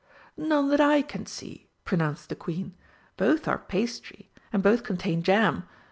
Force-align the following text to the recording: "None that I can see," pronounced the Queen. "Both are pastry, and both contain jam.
"None 0.35 0.69
that 0.69 0.81
I 0.81 1.03
can 1.03 1.27
see," 1.27 1.67
pronounced 1.85 2.29
the 2.29 2.35
Queen. 2.35 2.73
"Both 3.17 3.47
are 3.47 3.59
pastry, 3.59 4.31
and 4.51 4.63
both 4.63 4.81
contain 4.81 5.21
jam. 5.21 5.65